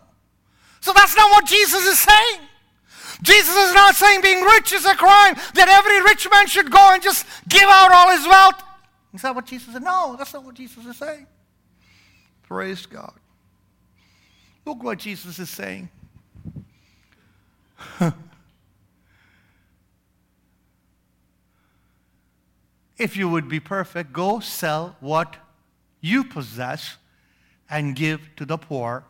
[0.80, 2.40] So that's not what Jesus is saying.
[3.22, 6.92] Jesus is not saying being rich is a crime, that every rich man should go
[6.92, 8.62] and just give out all his wealth.
[9.14, 9.82] Is that what Jesus said?
[9.82, 11.26] No, that's not what Jesus is saying.
[12.42, 13.14] Praise God.
[14.64, 15.88] Look what Jesus is saying.
[22.98, 25.36] if you would be perfect, go sell what
[26.00, 26.96] you possess
[27.68, 29.04] and give to the poor,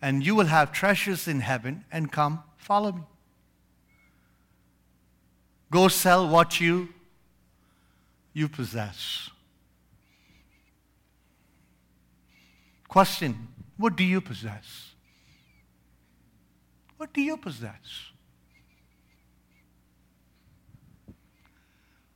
[0.00, 3.02] and you will have treasures in heaven, and come follow me.
[5.70, 6.88] Go sell what you,
[8.32, 9.30] you possess.
[12.88, 13.48] Question
[13.78, 14.90] What do you possess?
[16.98, 18.12] What do you possess?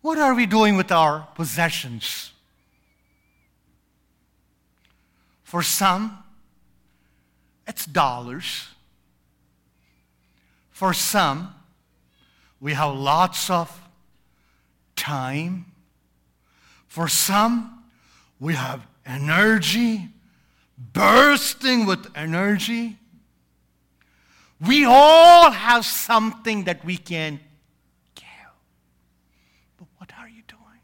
[0.03, 2.31] What are we doing with our possessions?
[5.57, 6.19] For some,
[7.67, 8.69] it's dollars.
[10.69, 11.55] For some,
[12.61, 13.71] we have lots of
[14.97, 15.65] time.
[16.89, 17.85] For some,
[18.39, 20.11] we have energy,
[20.93, 22.99] bursting with energy.
[24.61, 27.41] We all have something that we can
[28.15, 28.27] give.
[29.79, 30.81] But what are you doing?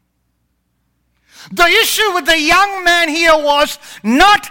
[1.51, 4.49] The issue with the young man here was not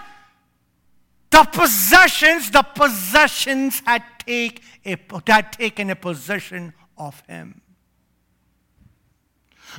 [1.32, 7.60] the possessions, the possessions had, take a, had taken a possession of him.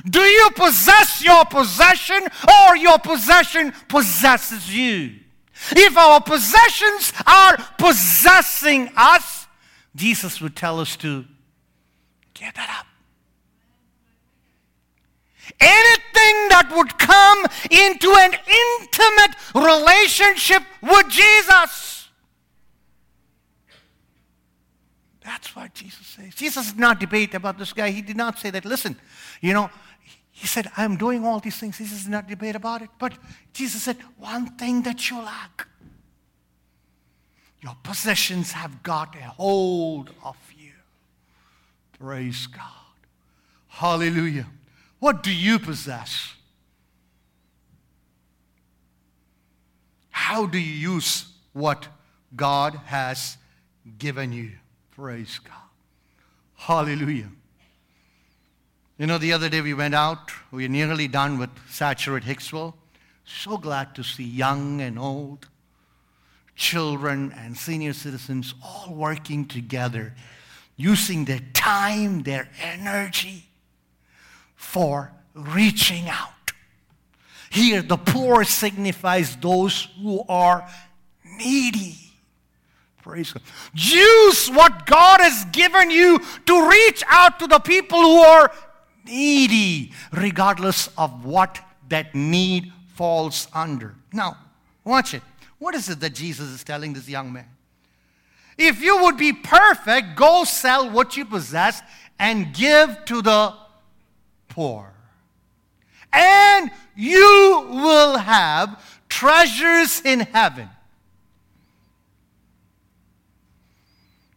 [0.04, 5.14] Do you possess your possession or your possession possesses you?
[5.70, 9.46] If our possessions are possessing us,
[9.94, 11.24] Jesus would tell us to
[12.34, 12.86] get that up.
[15.60, 18.32] Anything that would come into an
[18.80, 22.08] intimate relationship with Jesus.
[25.24, 26.34] That's what Jesus says.
[26.34, 27.90] Jesus did not debate about this guy.
[27.90, 28.96] He did not say that, listen,
[29.40, 29.70] you know,
[30.30, 31.78] he said, I'm doing all these things.
[31.78, 32.90] Jesus did not debate about it.
[32.98, 33.14] But
[33.52, 35.68] Jesus said, one thing that you lack.
[37.60, 40.72] Your possessions have got a hold of you.
[41.98, 42.60] Praise God.
[43.68, 44.46] Hallelujah.
[45.04, 46.32] What do you possess?
[50.08, 51.88] How do you use what
[52.34, 53.36] God has
[53.98, 54.52] given you?
[54.92, 55.68] Praise God.
[56.54, 57.28] Hallelujah.
[58.96, 60.30] You know, the other day we went out.
[60.50, 62.72] We are nearly done with Saturate Hicksville.
[63.26, 65.48] So glad to see young and old,
[66.56, 70.14] children and senior citizens all working together,
[70.78, 73.50] using their time, their energy
[74.64, 76.30] for reaching out.
[77.50, 80.68] Here, the poor signifies those who are
[81.38, 81.96] needy.
[83.02, 83.42] Praise God.
[83.74, 88.50] Use what God has given you to reach out to the people who are
[89.04, 93.94] needy, regardless of what that need falls under.
[94.12, 94.38] Now,
[94.82, 95.22] watch it.
[95.58, 97.46] What is it that Jesus is telling this young man?
[98.58, 101.82] If you would be perfect, go sell what you possess
[102.18, 103.63] and give to the
[104.54, 104.94] poor.
[106.12, 110.68] And you will have treasures in heaven.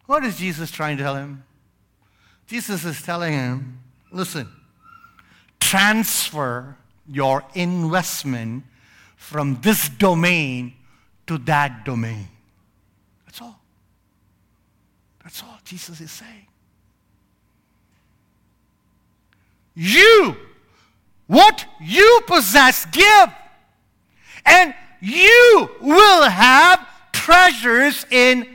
[0.07, 1.43] What is Jesus trying to tell him?
[2.47, 3.79] Jesus is telling him,
[4.11, 4.47] listen,
[5.59, 8.63] transfer your investment
[9.17, 10.73] from this domain
[11.27, 12.27] to that domain.
[13.25, 13.59] That's all.
[15.23, 16.46] That's all Jesus is saying.
[19.79, 20.35] You,
[21.27, 23.29] what you possess, give.
[24.43, 28.47] And you will have treasures in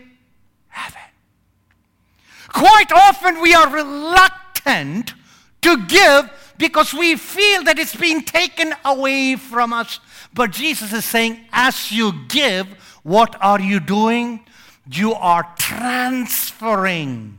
[0.66, 1.00] heaven.
[2.48, 5.14] Quite often we are reluctant
[5.60, 10.00] to give because we feel that it's being taken away from us.
[10.34, 12.66] But Jesus is saying, as you give,
[13.04, 14.40] what are you doing?
[14.90, 17.38] You are transferring,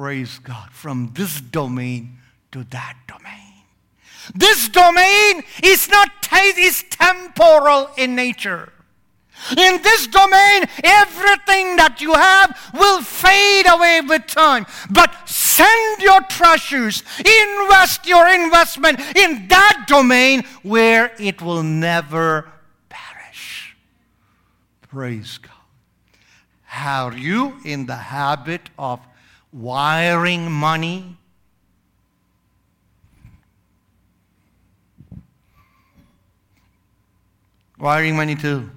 [0.00, 2.16] praise God, from this domain
[2.52, 3.52] to that domain.
[4.34, 6.08] This domain is not
[6.56, 8.72] is temporal in nature.
[9.58, 14.64] In this domain, everything that you have will fade away with time.
[14.88, 22.50] But send your treasures, invest your investment in that domain where it will never
[22.88, 23.76] perish.
[24.80, 25.52] Praise God.
[26.72, 29.00] Are you in the habit of
[29.52, 31.16] wiring money?
[37.78, 38.70] Wiring money too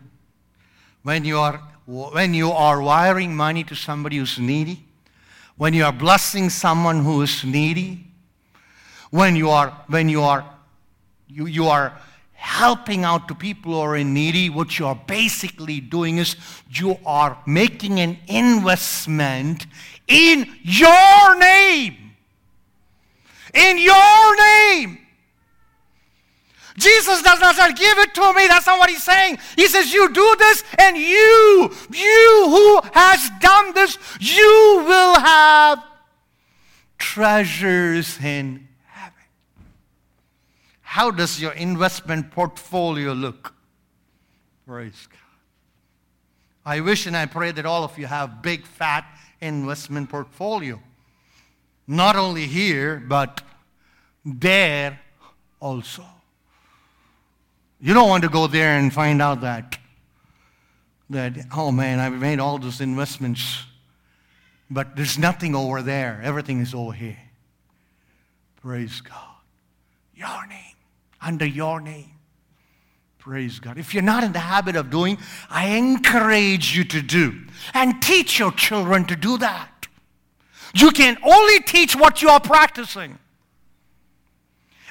[1.03, 4.86] when you are when you are wiring money to somebody who's needy,
[5.57, 8.07] when you are blessing someone who is needy,
[9.11, 10.45] when you are when you are
[11.28, 11.93] you, you are
[12.44, 16.36] helping out to people who are in needy, what you are basically doing is
[16.70, 19.66] you are making an investment
[20.10, 21.96] in your name.
[23.54, 24.98] In your name.
[26.78, 28.46] Jesus does not say, give it to me.
[28.48, 29.38] That's not what he's saying.
[29.56, 35.82] He says, you do this and you, you who has done this, you will have
[36.98, 38.68] treasures in.
[40.94, 43.56] How does your investment portfolio look?
[44.68, 45.18] Praise God.
[46.68, 49.04] I wish and I pray that all of you have big, fat
[49.41, 50.80] investment portfolio.
[51.88, 53.41] Not only here, but
[54.24, 55.00] there
[55.60, 56.06] also.
[57.82, 59.76] You don't want to go there and find out that
[61.10, 63.64] that, oh man, I've made all those investments,
[64.70, 66.22] but there's nothing over there.
[66.24, 67.18] Everything is over here.
[68.62, 69.41] Praise God.
[70.14, 70.72] Your name,
[71.24, 72.11] under your name.
[73.17, 73.78] Praise God.
[73.78, 75.17] If you're not in the habit of doing,
[75.49, 77.39] I encourage you to do
[77.74, 79.88] and teach your children to do that.
[80.76, 83.17] You can only teach what you are practicing.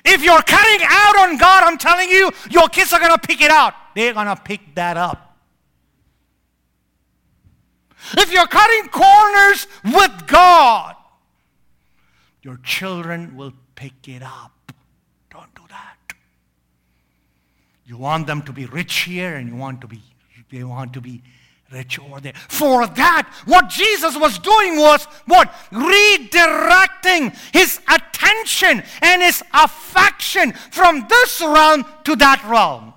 [0.05, 3.41] If you're cutting out on God, I'm telling you, your kids are going to pick
[3.41, 3.75] it out.
[3.95, 5.37] They're going to pick that up.
[8.17, 10.97] If you're cutting corners with God,
[12.43, 14.73] your children will pick it up.
[15.31, 15.97] Don't do that.
[17.93, 20.01] You want them to be rich here and you want to be
[20.51, 21.21] they want to be
[21.71, 22.33] rich over there.
[22.49, 25.53] For that, what Jesus was doing was what?
[25.71, 32.95] Redirecting his attention and his affection from this realm to that realm.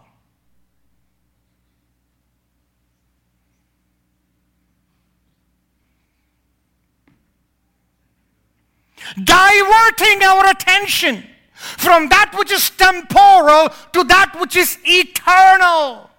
[9.21, 16.09] Diverting our attention from that which is temporal to that which is eternal.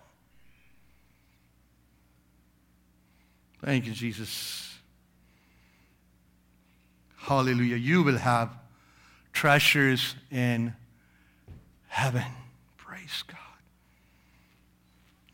[3.63, 4.75] Thank you, Jesus.
[7.17, 7.77] Hallelujah.
[7.77, 8.57] You will have
[9.33, 10.75] treasures in
[11.89, 12.25] heaven.
[12.77, 13.37] Praise God.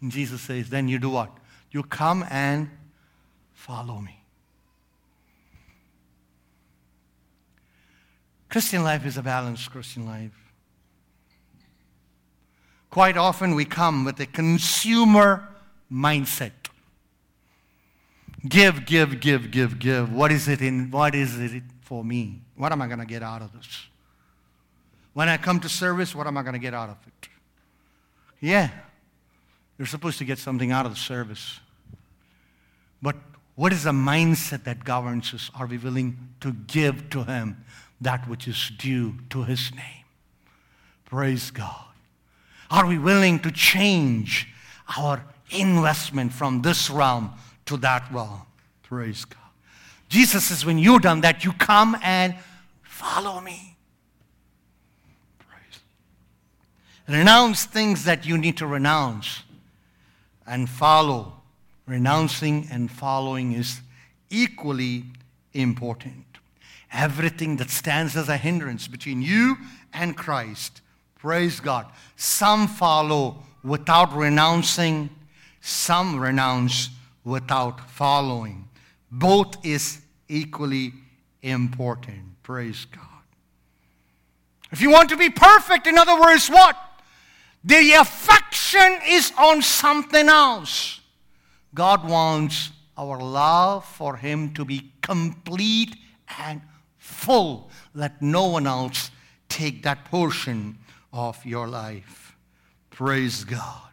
[0.01, 1.31] And Jesus says, then you do what?
[1.71, 2.71] You come and
[3.53, 4.22] follow me.
[8.53, 10.53] Christian life is a balanced Christian life.
[12.91, 15.49] Quite often we come with a consumer
[15.91, 16.51] mindset.
[18.47, 20.13] Give, give, give, give, give.
[20.13, 22.43] What is it in what is it for me?
[22.55, 23.87] What am I going to get out of this?
[25.15, 27.29] When I come to service, what am I going to get out of it?
[28.39, 28.69] Yeah.
[29.79, 31.59] You're supposed to get something out of the service.
[33.01, 33.17] But
[33.55, 35.51] what is the mindset that governs us?
[35.55, 37.65] Are we willing to give to him
[38.03, 40.05] that which is due to his name?
[41.05, 41.87] Praise God.
[42.71, 44.49] Are we willing to change
[44.99, 47.33] our investment from this realm
[47.67, 48.43] to that realm.
[48.83, 49.39] Praise God.
[50.09, 52.35] Jesus says, when you've done that, you come and
[52.83, 53.77] follow me.
[55.39, 55.81] Praise.
[57.09, 59.43] Renounce things that you need to renounce
[60.47, 61.35] and follow.
[61.87, 63.81] Renouncing and following is
[64.31, 65.05] equally
[65.55, 66.25] important.
[66.93, 69.57] Everything that stands as a hindrance between you
[69.93, 70.83] and Christ,
[71.19, 71.87] praise God.
[72.17, 75.09] Some follow without renouncing,
[75.61, 76.91] some renounce
[77.25, 78.69] without following.
[79.11, 80.93] Both is equally
[81.43, 82.43] important.
[82.43, 83.07] Praise God.
[84.71, 86.77] If you want to be perfect, in other words, what?
[87.65, 91.01] The affection is on something else.
[91.75, 95.97] God wants our love for Him to be complete
[96.39, 96.61] and
[96.99, 97.71] full.
[97.95, 99.11] Let no one else
[99.49, 100.79] take that portion
[101.13, 102.37] of your life.
[102.91, 103.91] Praise God.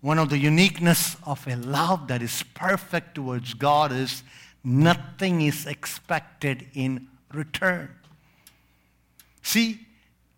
[0.00, 4.22] One of the uniqueness of a love that is perfect towards God is
[4.62, 7.90] nothing is expected in return.
[9.42, 9.80] See,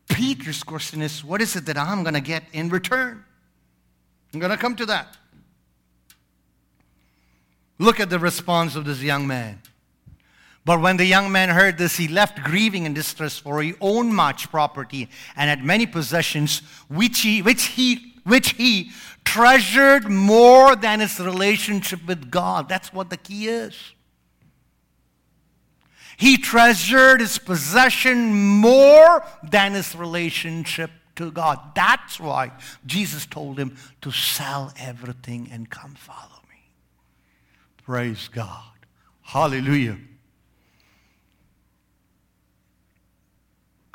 [0.09, 3.25] Peter's question is, what is it that I'm going to get in return?
[4.33, 5.17] I'm going to come to that.
[7.79, 9.61] Look at the response of this young man.
[10.67, 14.13] But when the young man heard this, he left grieving and distress, for he owned
[14.13, 16.59] much property and had many possessions,
[16.89, 18.91] which he, which he, which he
[19.25, 22.69] treasured more than his relationship with God.
[22.69, 23.77] That's what the key is.
[26.17, 31.61] He treasured his possession more than his relationship to God.
[31.77, 32.51] That's why
[32.85, 36.73] Jesus told him to sell everything and come follow me.
[37.85, 38.65] Praise God.
[39.23, 39.99] Hallelujah.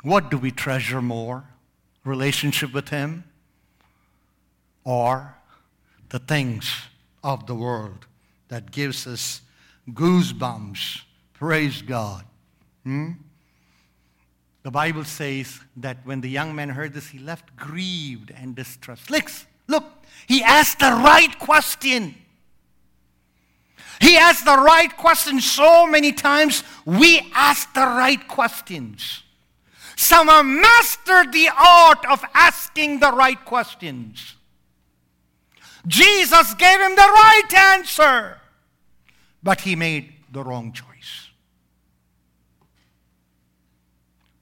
[0.02, 1.44] What do we treasure more?
[2.04, 3.24] Relationship with him
[4.84, 5.36] or
[6.08, 6.70] the things
[7.22, 8.06] of the world
[8.48, 9.40] that gives us
[9.88, 11.02] goosebumps.
[11.34, 12.24] Praise God.
[12.84, 13.12] Hmm?
[14.62, 19.10] The Bible says that when the young man heard this, he left grieved and distressed.
[19.10, 19.30] Look,
[19.66, 19.84] look,
[20.26, 22.14] he asked the right question.
[24.00, 29.22] He asked the right question so many times, we ask the right questions.
[30.02, 34.34] Some have mastered the art of asking the right questions.
[35.86, 38.40] Jesus gave him the right answer,
[39.44, 41.28] but he made the wrong choice.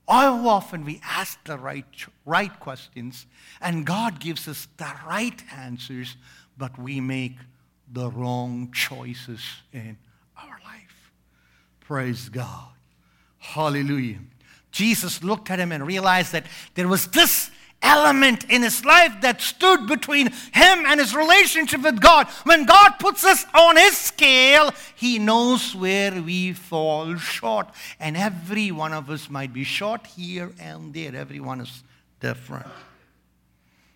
[0.09, 1.85] How often we ask the right,
[2.25, 3.27] right questions
[3.61, 6.17] and God gives us the right answers,
[6.57, 7.37] but we make
[7.93, 9.43] the wrong choices
[9.75, 9.99] in
[10.39, 11.13] our life.
[11.81, 12.71] Praise God.
[13.37, 14.21] Hallelujah.
[14.71, 17.51] Jesus looked at him and realized that there was this
[17.83, 22.27] element in his life that stood between him and his relationship with God.
[22.45, 27.68] When God puts us on his scale, he knows where we fall short.
[27.99, 31.14] And every one of us might be short here and there.
[31.14, 31.83] Everyone is
[32.21, 32.66] different.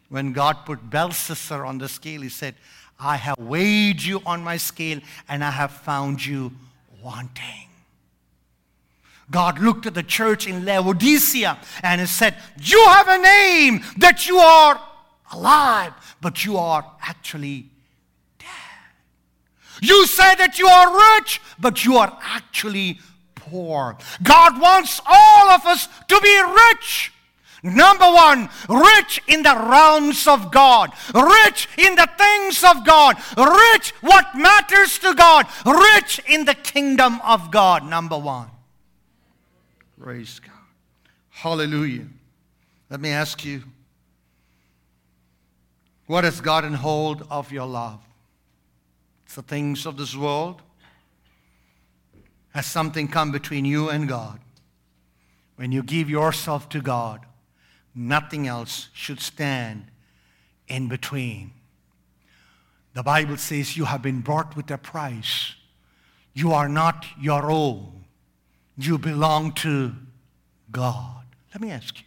[0.08, 2.54] When God put Belshazzar on the scale, he said,
[2.98, 6.52] I have weighed you on my scale and I have found you
[7.02, 7.63] wanting.
[9.30, 14.28] God looked at the church in Laodicea and he said, You have a name that
[14.28, 14.80] you are
[15.32, 17.70] alive, but you are actually
[18.38, 18.48] dead.
[19.80, 23.00] You say that you are rich, but you are actually
[23.34, 23.96] poor.
[24.22, 27.12] God wants all of us to be rich.
[27.62, 33.94] Number one, rich in the realms of God, rich in the things of God, rich
[34.02, 37.84] what matters to God, rich in the kingdom of God.
[37.84, 38.50] Number one.
[40.04, 40.52] Praise God.
[41.30, 42.04] Hallelujah.
[42.90, 43.62] Let me ask you
[46.06, 48.00] what has gotten hold of your love?
[49.24, 50.60] It's the things of this world.
[52.52, 54.40] Has something come between you and God?
[55.56, 57.24] When you give yourself to God,
[57.94, 59.86] nothing else should stand
[60.68, 61.50] in between.
[62.92, 65.54] The Bible says you have been bought with a price.
[66.34, 68.03] You are not your own.
[68.76, 69.92] You belong to
[70.70, 71.24] God.
[71.52, 72.06] Let me ask you.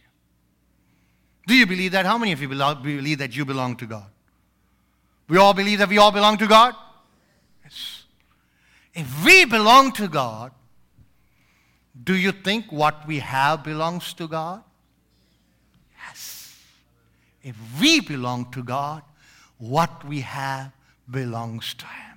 [1.46, 2.04] Do you believe that?
[2.04, 4.06] How many of you believe that you belong to God?
[5.28, 6.74] We all believe that we all belong to God?
[7.64, 8.04] Yes.
[8.94, 10.52] If we belong to God,
[12.04, 14.62] do you think what we have belongs to God?
[16.06, 16.60] Yes.
[17.42, 19.02] If we belong to God,
[19.58, 20.72] what we have
[21.10, 22.07] belongs to Him.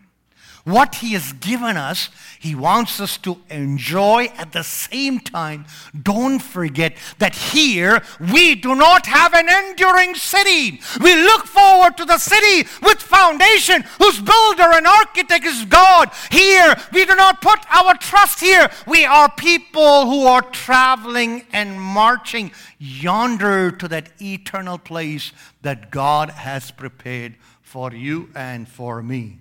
[0.64, 2.10] What He has given us,
[2.40, 5.66] He wants us to enjoy at the same time.
[6.04, 10.80] Don't forget that here we do not have an enduring city.
[11.02, 16.12] We look forward to the city with foundation, whose builder and architect is God.
[16.32, 18.70] Here we do not put our trust here.
[18.86, 25.32] We are people who are traveling and marching yonder to that eternal place
[25.62, 29.40] that God has prepared for you and for me.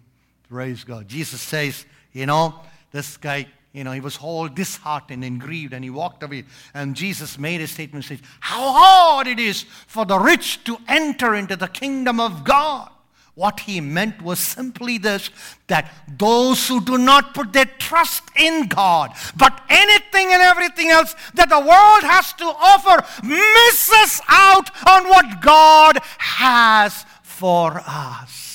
[0.51, 1.07] Praise God.
[1.07, 2.57] Jesus says, you know,
[2.91, 6.45] this guy, you know, he was all disheartened and grieved and he walked away.
[6.75, 11.37] And Jesus made a statement, says, how hard it is for the rich to enter
[11.37, 12.91] into the kingdom of God.
[13.37, 15.31] What he meant was simply this
[15.69, 21.15] that those who do not put their trust in God, but anything and everything else
[21.35, 28.50] that the world has to offer, misses out on what God has for us.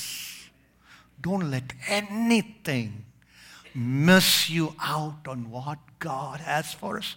[1.26, 3.04] Don't let anything
[3.74, 7.16] miss you out on what God has for us.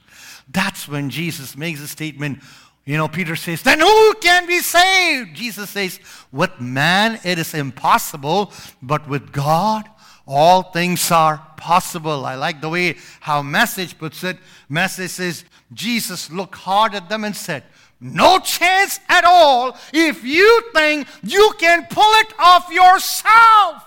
[0.51, 2.39] That's when Jesus makes a statement.
[2.87, 5.37] You know, Peter says, Then who can be saved?
[5.37, 6.01] Jesus says,
[6.33, 8.51] With man it is impossible,
[8.81, 9.85] but with God
[10.27, 12.25] all things are possible.
[12.25, 14.39] I like the way how message puts it.
[14.71, 15.45] Message says,
[15.75, 17.63] Jesus looked hard at them and said,
[18.01, 23.85] no chance at all if you think you can pull it off yourself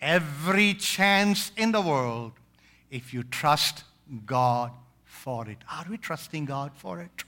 [0.00, 2.32] every chance in the world
[2.90, 3.84] if you trust
[4.26, 4.72] God
[5.04, 5.58] for it.
[5.70, 7.24] Are we trusting God for it?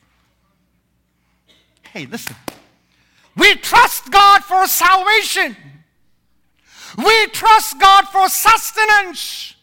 [1.92, 2.36] Hey, listen.
[3.36, 5.56] We trust God for salvation.
[6.96, 9.54] We trust God for sustenance.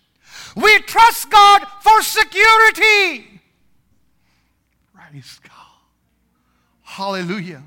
[0.55, 3.41] We trust God for security.
[4.93, 5.53] Praise God.
[6.83, 7.63] Hallelujah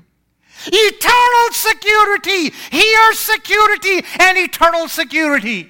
[0.67, 5.69] eternal security, here security, and eternal security.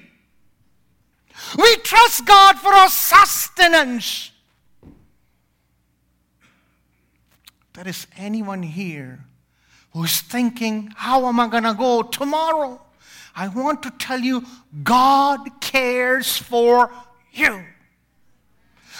[1.56, 4.30] We trust God for our sustenance.
[7.74, 9.24] There is anyone here
[9.92, 12.80] who is thinking, How am I going to go tomorrow?
[13.34, 14.44] I want to tell you,
[14.82, 16.90] God cares for
[17.32, 17.64] you.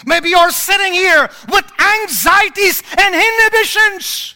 [0.05, 4.35] Maybe you're sitting here with anxieties and inhibitions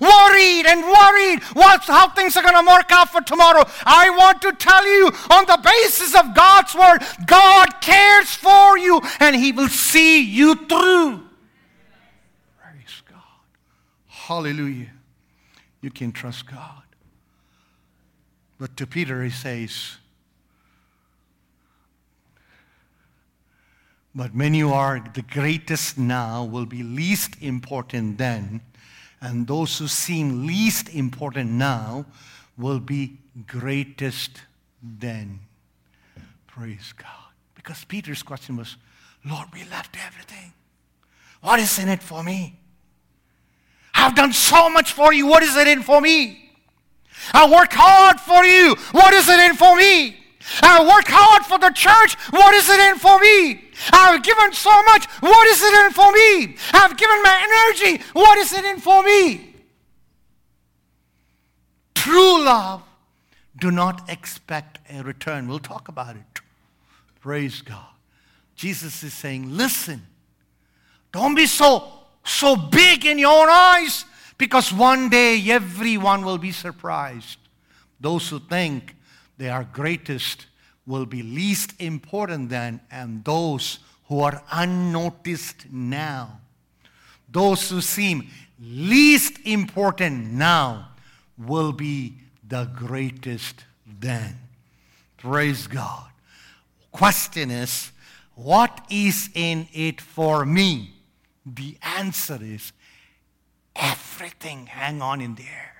[0.00, 3.64] worried and worried what, how things are going to work out for tomorrow.
[3.84, 9.00] I want to tell you on the basis of God's word, God cares for you
[9.20, 11.22] and He will see you through.
[12.60, 13.20] Praise God.
[14.08, 14.90] Hallelujah.
[15.80, 16.82] You can trust God.
[18.58, 19.96] But to Peter, he says,
[24.14, 28.60] But many who are the greatest now will be least important then
[29.22, 32.04] and those who seem least important now
[32.58, 34.42] will be greatest
[34.82, 35.38] then.
[36.48, 37.06] Praise God.
[37.54, 38.76] Because Peter's question was,
[39.24, 40.52] Lord, we left everything.
[41.40, 42.58] What is in it for me?
[43.94, 45.26] I've done so much for you.
[45.26, 46.50] What is it in for me?
[47.32, 48.74] I worked hard for you.
[48.90, 50.16] What is it in for me?
[50.62, 52.14] I worked hard for the church.
[52.30, 53.70] What is it in for me?
[53.92, 55.06] I've given so much.
[55.20, 56.56] What is it in for me?
[56.72, 58.02] I've given my energy.
[58.12, 59.54] What is it in for me?
[61.94, 62.82] True love
[63.58, 65.46] do not expect a return.
[65.46, 66.40] We'll talk about it.
[67.20, 67.86] Praise God.
[68.56, 70.02] Jesus is saying, listen,
[71.12, 71.92] don't be so,
[72.24, 74.04] so big in your own eyes
[74.38, 77.38] because one day everyone will be surprised.
[78.00, 78.96] Those who think
[79.42, 80.46] they are greatest
[80.86, 86.38] will be least important then, and those who are unnoticed now,
[87.28, 88.28] those who seem
[88.60, 90.90] least important now,
[91.36, 92.14] will be
[92.46, 93.64] the greatest
[93.98, 94.38] then.
[95.16, 96.08] Praise God.
[96.92, 97.90] Question is,
[98.36, 100.94] what is in it for me?
[101.44, 102.72] The answer is
[103.74, 104.66] everything.
[104.66, 105.74] Hang on in there.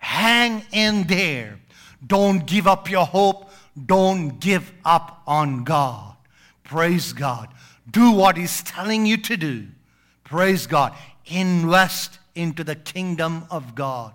[0.00, 1.60] Hang in there.
[2.06, 3.50] Don't give up your hope.
[3.84, 6.16] Don't give up on God.
[6.64, 7.48] Praise God.
[7.90, 9.66] Do what He's telling you to do.
[10.24, 10.94] Praise God.
[11.26, 14.12] Invest into the kingdom of God,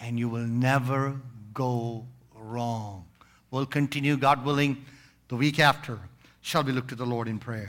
[0.00, 1.20] and you will never
[1.52, 3.04] go wrong.
[3.50, 4.84] We'll continue, God willing,
[5.28, 5.98] the week after.
[6.40, 7.68] Shall we look to the Lord in prayer?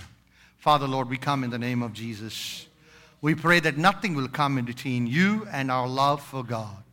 [0.58, 2.68] Father, Lord, we come in the name of Jesus.
[3.22, 6.84] We pray that nothing will come in between you and our love for God.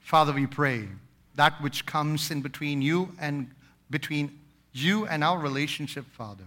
[0.00, 0.88] Father, we pray
[1.36, 3.50] that which comes in between you and
[3.90, 4.38] between
[4.72, 6.44] you and our relationship, Father.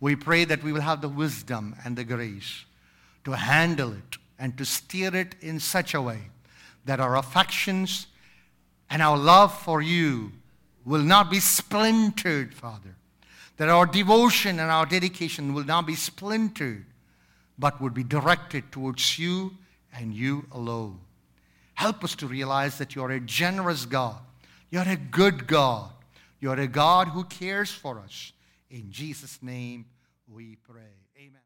[0.00, 2.64] We pray that we will have the wisdom and the grace
[3.24, 6.18] to handle it and to steer it in such a way
[6.84, 8.08] that our affections
[8.90, 10.32] and our love for you
[10.84, 12.96] will not be splintered, Father.
[13.58, 16.84] That our devotion and our dedication will not be splintered,
[17.58, 19.56] but would be directed towards you
[19.94, 20.98] and you alone.
[21.82, 24.20] Help us to realize that you're a generous God.
[24.70, 25.90] You're a good God.
[26.38, 28.32] You're a God who cares for us.
[28.70, 29.86] In Jesus' name
[30.32, 31.01] we pray.